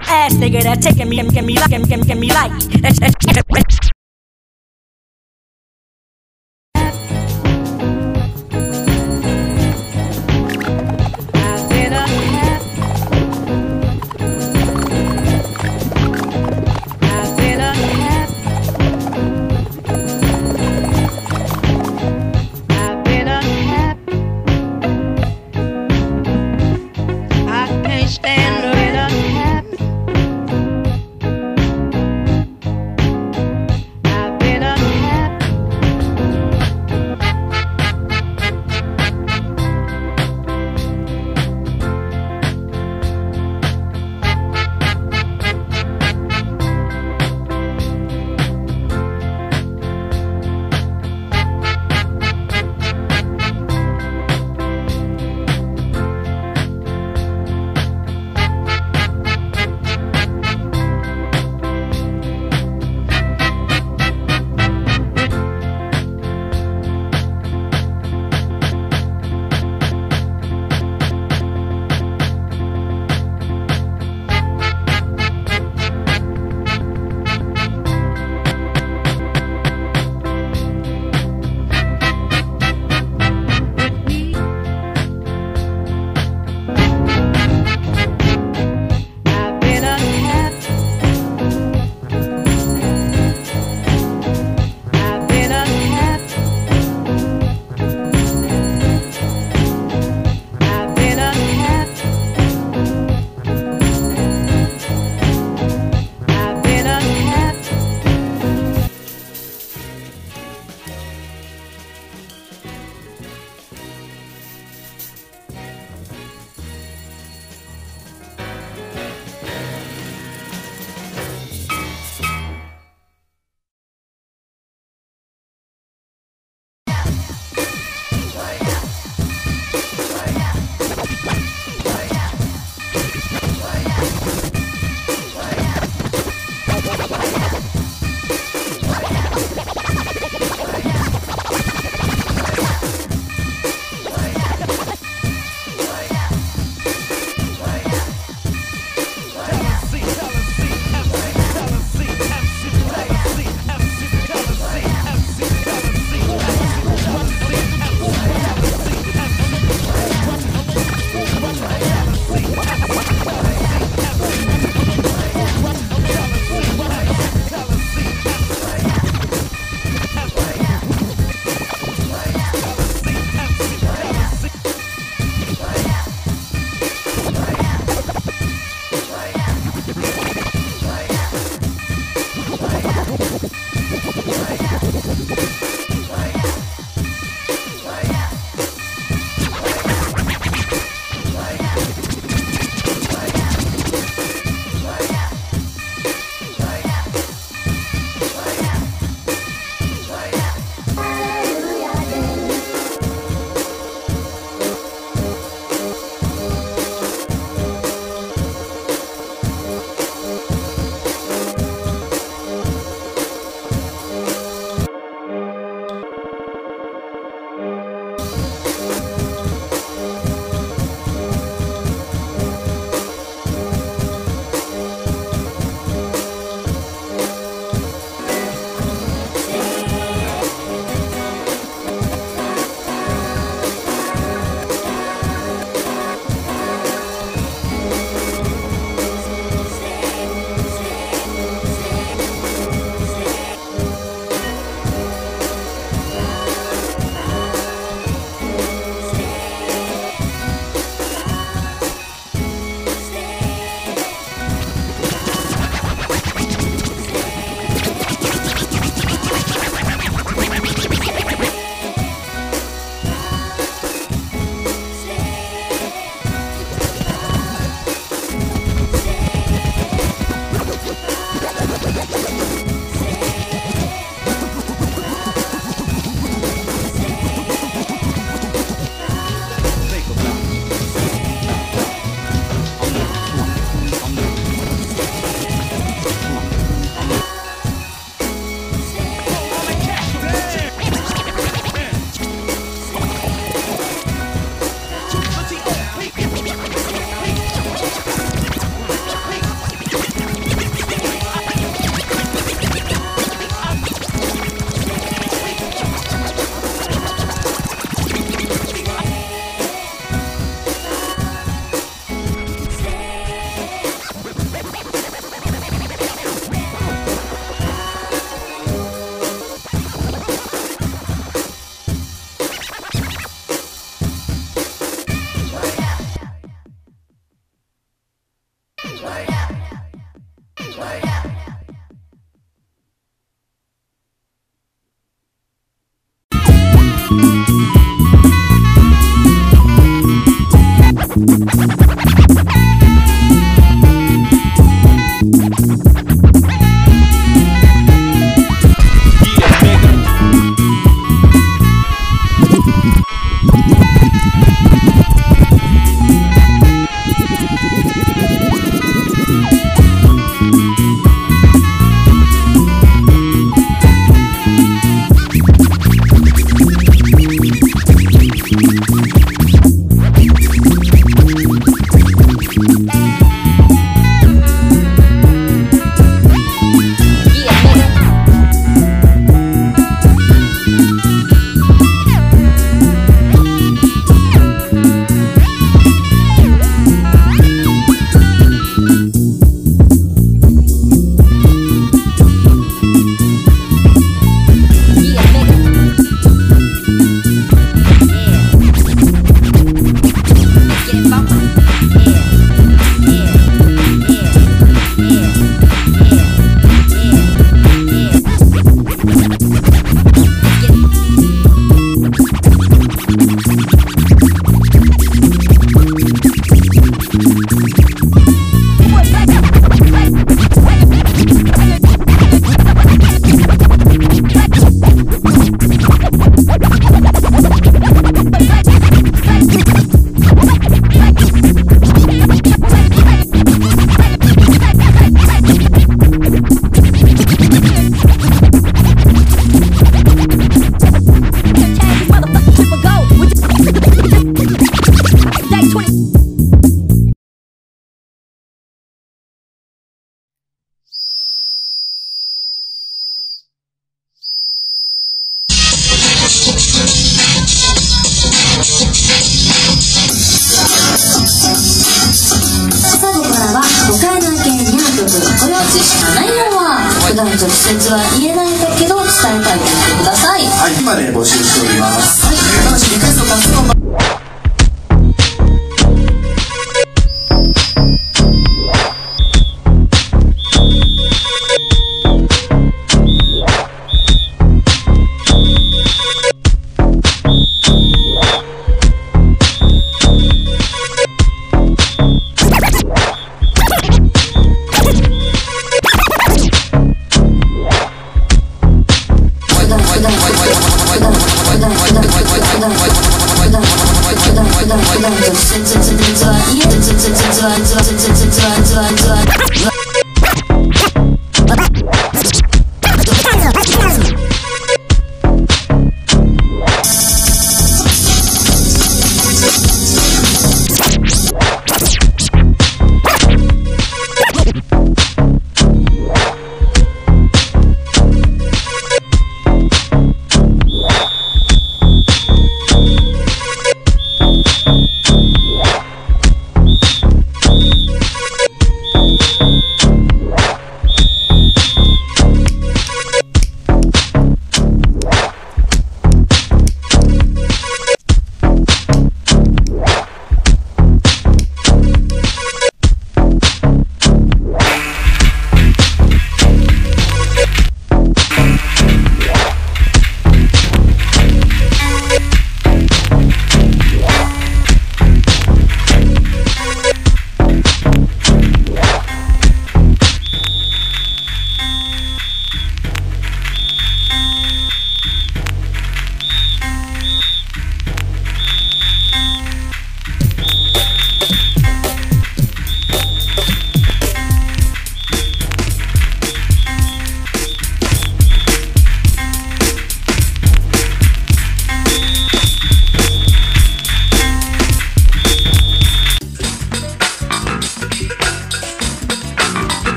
Ass 0.00 0.34
nigga 0.34 0.62
that 0.62 0.82
taking 0.82 1.08
me, 1.08 1.16
give 1.16 1.44
me, 1.44 1.54
give 1.54 1.70
me, 1.70 1.86
give 1.86 2.00
me, 2.00 2.06
give 2.06 2.18
me 2.18 2.32
light. 2.32 3.91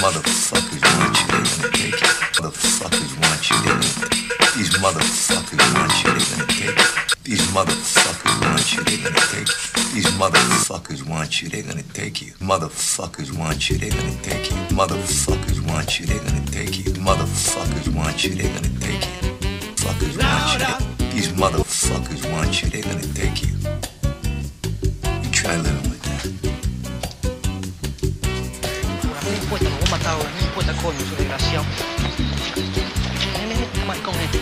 Motherfuckers 0.00 0.80
want 0.96 1.14
you, 1.20 1.26
gonna 1.28 1.76
take. 1.76 2.00
Motherfuckers 2.40 3.12
want 3.20 3.50
you, 3.50 3.56
they're 3.60 3.76
gonna 3.76 4.10
These 4.56 4.72
motherfuckers 4.80 5.60
want 5.74 6.04
you, 6.04 6.10
take 6.48 6.68
it. 6.68 7.20
These 7.22 7.46
motherfuckers 7.52 8.40
want 8.40 8.72
you, 8.72 8.82
they're 8.82 8.96
gonna 8.96 9.26
take 9.28 9.48
it. 9.48 9.92
These 9.92 10.10
motherfuckers 10.16 11.06
want 11.06 11.42
you, 11.42 11.48
they're 11.50 11.62
gonna 11.62 11.82
take 11.92 12.22
you. 12.22 12.32
Motherfuckers 12.40 13.36
want 13.36 13.68
you, 13.68 13.76
they're 13.76 13.90
gonna 13.90 14.22
take 14.22 14.50
you. 14.50 14.56
Motherfuckers 14.74 15.60
want 15.68 16.00
you, 16.00 16.06
they're 16.06 16.24
gonna 16.24 16.46
take 16.46 16.78
you. 16.78 16.92
Motherfuckers 16.94 17.94
want 17.94 18.24
you, 18.24 18.34
they're 18.34 18.54
gonna 18.54 18.80
take 18.80 19.04
you. 19.04 19.36
Fuckers 19.76 20.16
want 20.16 21.00
you. 21.00 21.06
These 21.12 21.32
motherfuckers 21.32 22.32
want 22.32 22.62
you, 22.62 22.70
they're 22.70 22.82
gonna 22.82 23.06
take 23.12 23.42
you. 23.42 23.54
You 25.22 25.30
try 25.30 25.56
living 25.56 25.82
with 25.82 25.89
importa, 30.00 30.12
lo 30.12 30.16
voy 30.16 30.26
a 30.26 30.30
matar 30.30 30.30
ahora. 30.30 30.30
No 30.30 30.40
importa, 30.40 30.72
coño, 30.82 30.98
ese 30.98 31.16
desgraciado. 31.16 31.64
Maricón 33.86 34.14
este. 34.20 34.40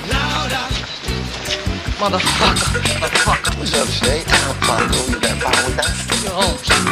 Motherfucker, 1.98 3.00
motherfucker. 3.00 3.58
What's 3.58 3.74
up, 3.74 3.88
State? 3.88 4.26
Marco, 4.66 4.94
you 5.10 5.18
got 5.18 5.32
a 5.32 5.36
problem 5.36 5.64
with 5.64 5.76
that? 5.76 5.90
Yo, 6.22 6.30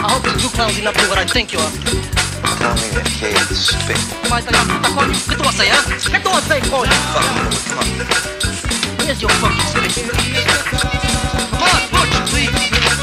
I 0.02 0.10
hope 0.10 0.26
you 0.42 0.48
clowns 0.50 0.78
enough 0.78 0.96
to 0.96 1.08
what 1.08 1.18
I 1.18 1.24
think 1.24 1.52
you 1.52 1.60
are. 1.60 1.70
Tell 2.58 2.74
me 2.74 2.90
that 2.90 3.06
kid 3.06 3.50
is 3.50 3.68
spit. 3.68 3.96
Falta 4.26 4.50
la 4.50 4.64
puta, 4.64 4.88
coño. 4.94 5.14
¿Qué 5.28 5.36
tú 5.36 5.42
vas 5.44 5.60
allá? 5.60 5.78
¿Qué 6.10 6.20
tú 6.20 6.28
vas 6.30 6.42
a 6.42 6.46
hacer, 6.46 6.68
coño? 6.68 6.90
Fuck 7.12 7.24
come 7.68 7.78
on. 7.78 7.86
Where's 8.98 9.20
your 9.22 9.30
fucking 9.38 9.66
stick? 9.70 10.10
Come 11.52 11.70
on, 11.70 11.82
Butch, 11.92 12.30
please. 12.30 12.95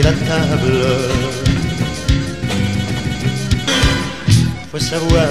et 0.00 0.02
la 0.02 0.12
table. 0.12 0.80
Faut 4.70 4.78
savoir 4.78 5.28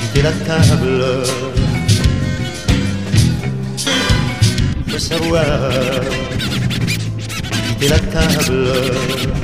quitter 0.00 0.22
la 0.22 0.32
table. 0.48 1.04
Faut 4.88 4.98
savoir 4.98 5.44
quitter 7.68 7.88
la 7.88 7.98
table. 7.98 9.41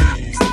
Peace. 0.00 0.49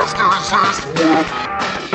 What 0.00 0.16
you 0.18 1.89